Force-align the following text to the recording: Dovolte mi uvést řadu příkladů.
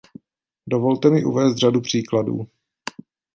Dovolte 0.67 1.09
mi 1.09 1.23
uvést 1.25 1.55
řadu 1.57 1.81
příkladů. 1.81 2.47